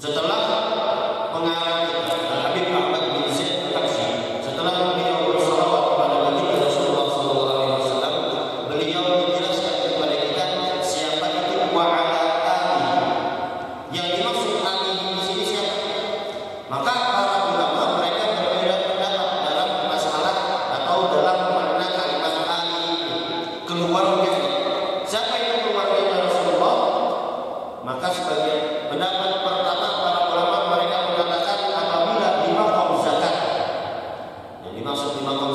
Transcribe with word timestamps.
setelah 0.00 0.39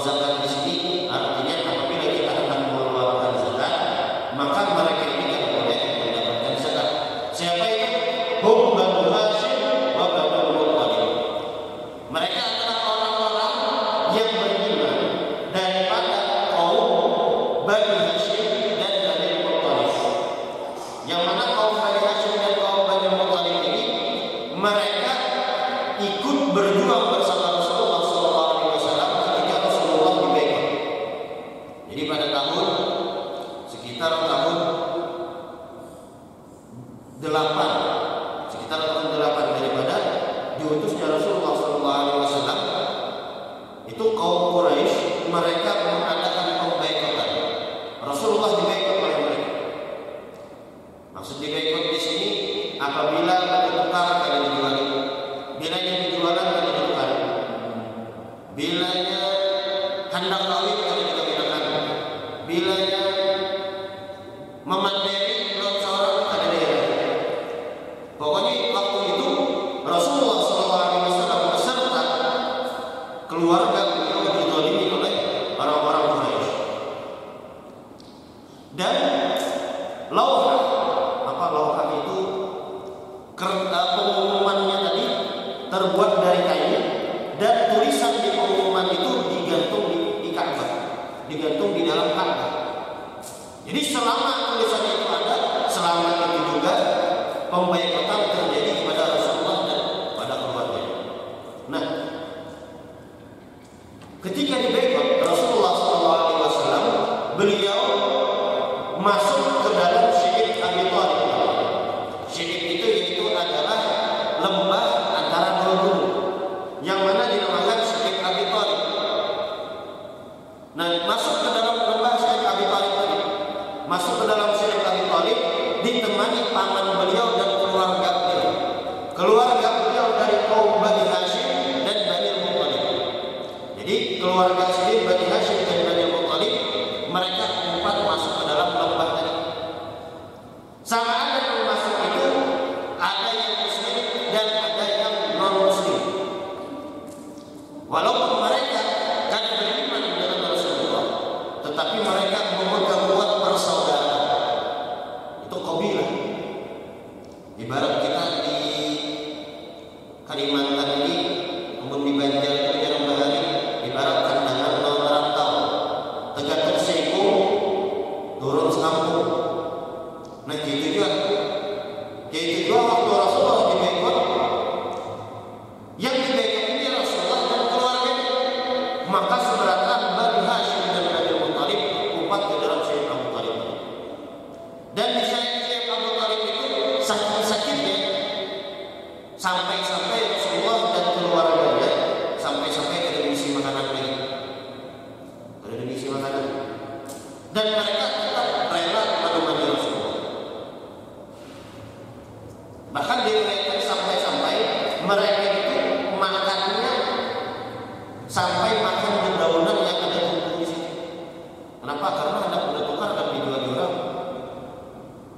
zakat 0.01 0.43
di 0.43 0.47
sini 0.49 1.04
delapan 37.35 37.74
Agora 73.45 73.84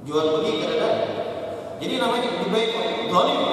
jual 0.08 0.40
beli 0.40 0.64
kadang-kadang 0.64 0.96
jadi 1.84 1.94
namanya 2.00 2.28
dibayar 2.40 3.12
dolim 3.12 3.47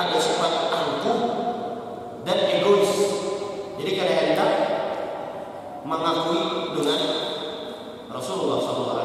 ada 0.00 0.16
sifat 0.16 0.52
angkuh 0.72 1.20
dan 2.24 2.38
egois. 2.48 2.92
Jadi 3.76 3.90
kalian 3.96 4.32
tak 4.32 4.52
mengakui 5.84 6.72
dengan 6.76 7.00
Rasulullah 8.08 8.58
SAW. 8.64 8.99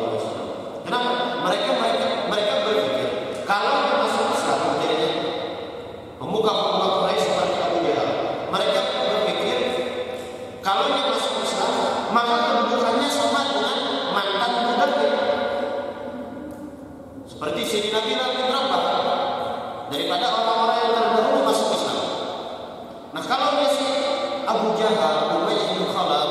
Abu 24.66 24.82
Jahal, 24.82 25.46
Ubay 25.46 25.62
bin 25.78 25.86
Khalaf 25.94 26.30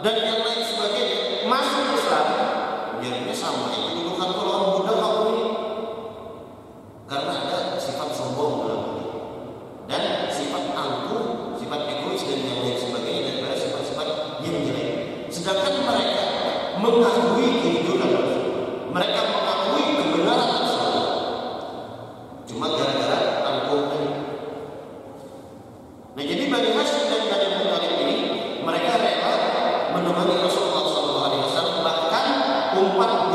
dan 0.00 0.16
yang 0.16 0.40
lain 0.40 0.59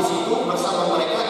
di 0.00 0.04
situ 0.08 0.34
bersama 0.48 0.96
mereka 0.96 1.25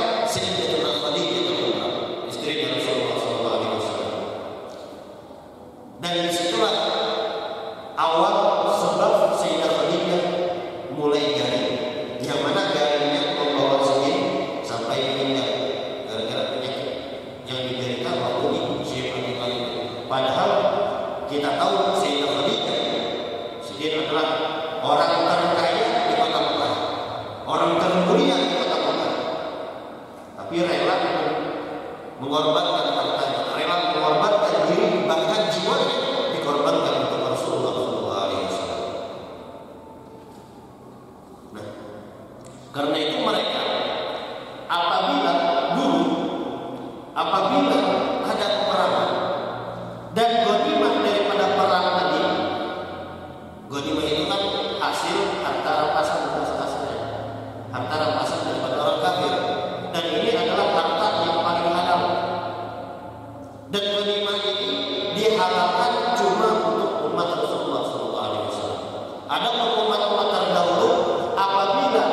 Ada 69.36 69.52
hukum 69.52 69.92
yang 69.92 70.16
terdahulu 70.32 70.90
apabila 71.36 72.04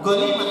golima 0.00 0.43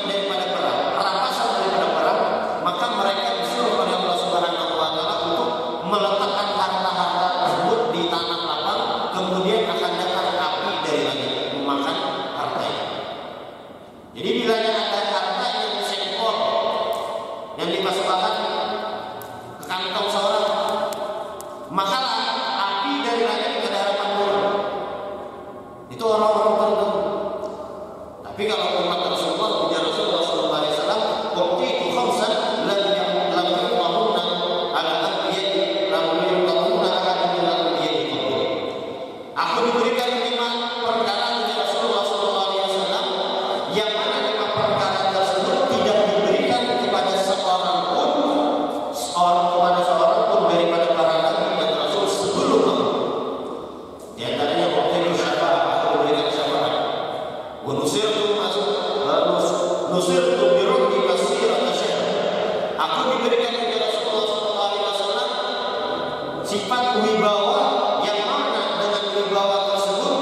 sifat 66.63 67.03
wibawa 67.03 67.99
yang 68.07 68.23
mana 68.23 68.79
dengan 68.79 69.03
wibawa 69.19 69.67
tersebut 69.67 70.15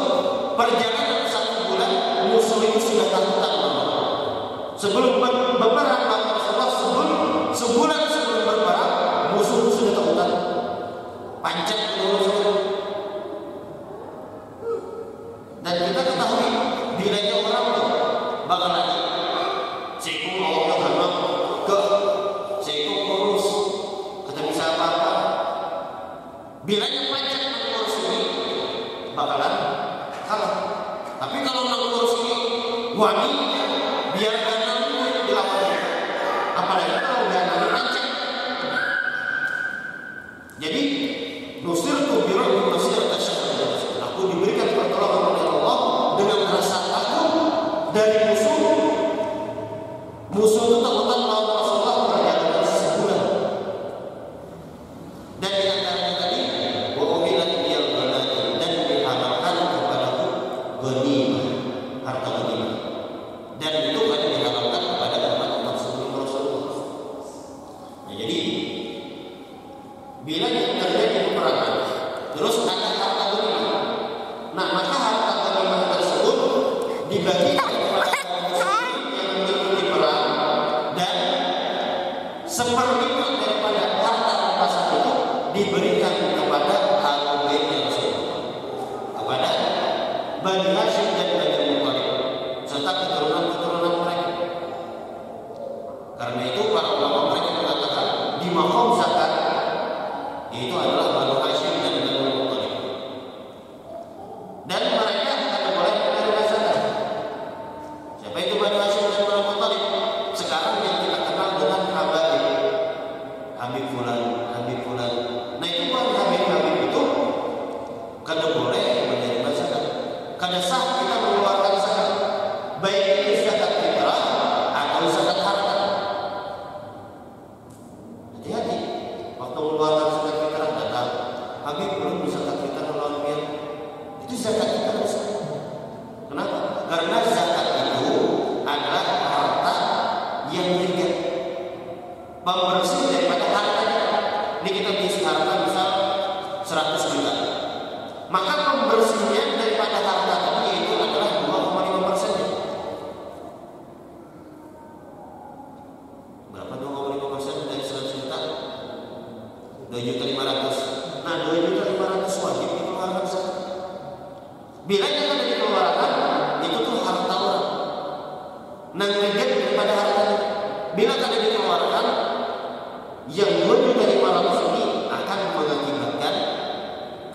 perjalanan 0.58 1.22
satu 1.30 1.70
bulan 1.70 1.92
musuh 2.34 2.66
itu 2.66 2.82
sudah 2.82 3.14
takutan 3.14 3.54
sebelum 4.74 5.22
beberapa 5.62 6.16
Rasulullah 6.18 6.70
sebelum 6.82 7.22
sebulan 7.54 8.02
sebelum 8.10 8.42
berperang 8.50 8.94
musuh 9.38 9.70
sudah 9.70 9.94
takutan 9.94 10.30
panjang 11.46 11.82
dulu 12.02 12.41
wangi 33.02 33.34
biarkan 34.14 34.61
Jadi 68.22 68.42
bila 70.22 70.46
terjadi 70.54 71.26
peperangan, 71.26 71.74
terus 72.38 72.56
ada 72.70 72.90
harta 73.02 73.26
kelima. 73.34 73.74
Nah, 74.54 74.68
maka 74.78 74.94
harta 74.94 75.34
kelima 75.42 75.90
tersebut 75.90 76.38
dibagi 77.10 77.58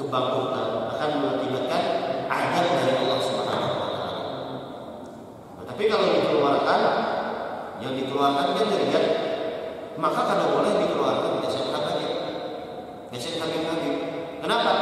kebangkrutan 0.06 0.68
akan 0.94 1.10
mengakibatkan 1.18 1.82
adab 2.30 2.66
dari 2.78 2.94
Allah 2.94 3.18
Subhanahu 3.18 3.74
wa 3.74 3.88
taala. 3.90 4.10
Nah, 5.58 5.64
tapi 5.66 5.82
kalau 5.90 6.06
dikeluarkan 6.14 6.80
yang 7.82 7.92
dikeluarkan 7.98 8.46
kan 8.54 8.66
jariah 8.70 9.04
maka 9.98 10.20
kalau 10.28 10.46
boleh 10.60 10.72
dikeluarkan 10.86 11.42
geser 11.42 11.66
kakinya. 11.74 12.10
Geser 13.10 13.34
kaki 13.42 13.58
kaki. 13.66 13.90
Kenapa? 14.44 14.72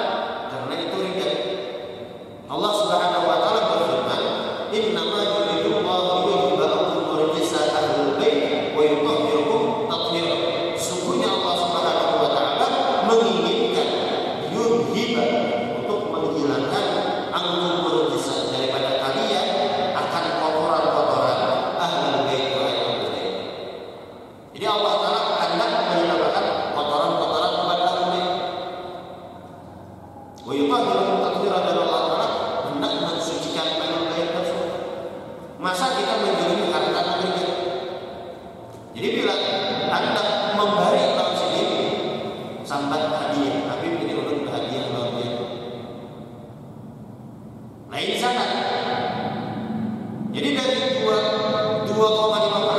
Father. 52.44 52.73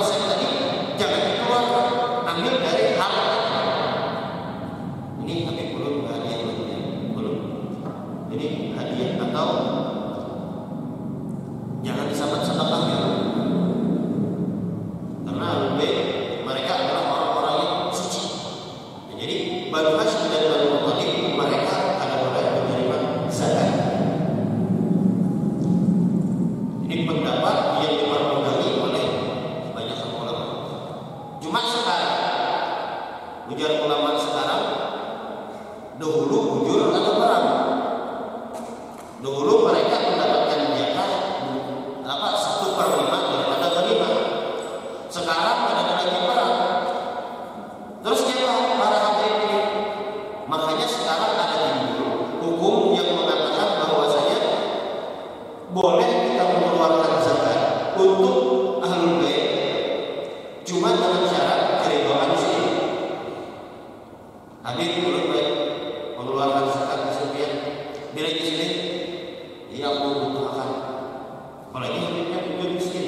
apalagi 71.76 72.08
muridnya 72.08 72.40
punya 72.56 72.68
miskin. 72.72 73.08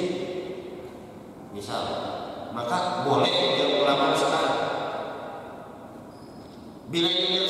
Misal 1.56 1.88
maka 2.52 3.00
boleh 3.08 3.56
dia 3.56 3.80
ulama 3.80 4.12
sekarang. 4.12 4.60
Bila 6.92 7.08
ini 7.08 7.47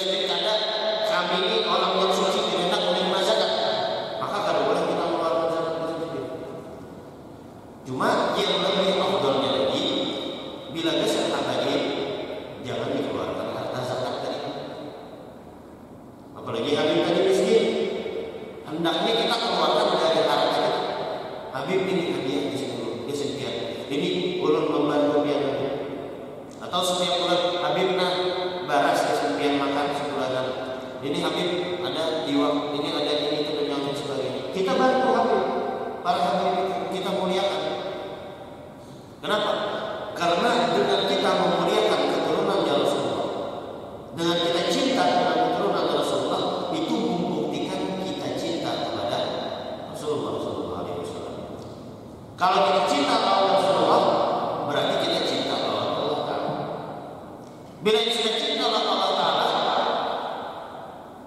How's 26.79 27.08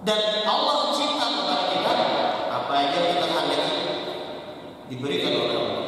dan 0.01 0.19
Allah 0.49 0.89
cinta 0.97 1.25
kepada 1.29 1.63
kita 1.69 1.93
apa 2.49 2.73
yang 2.73 2.91
kita 3.05 3.27
hadapi 3.29 3.77
diberikan 4.89 5.33
oleh 5.37 5.55
Allah. 5.57 5.85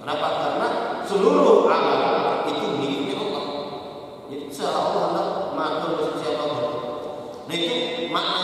Kenapa? 0.00 0.26
Karena 0.40 0.68
seluruh 1.04 1.68
alam 1.68 2.48
itu 2.48 2.66
miliknya 2.80 3.16
Allah. 3.20 3.44
Jadi 4.32 4.44
seolah-olah 4.48 5.52
matur 5.52 6.16
siapa 6.16 6.44
nah 7.44 7.52
itu 7.52 8.08
makna 8.08 8.43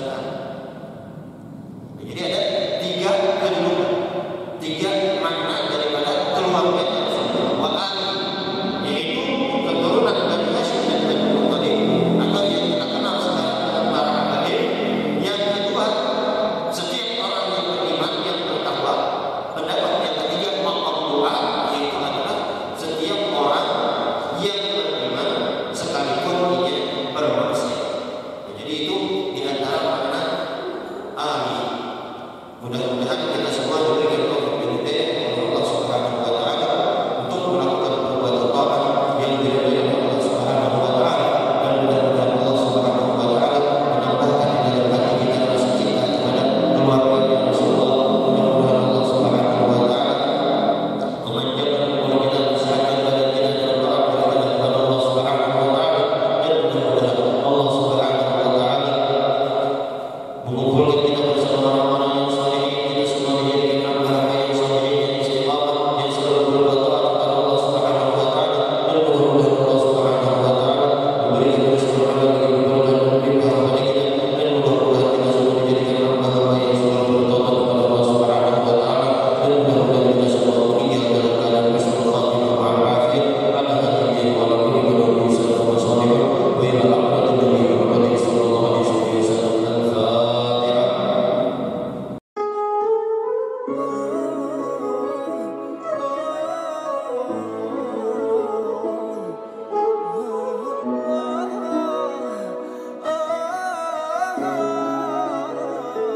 yang 0.00 0.39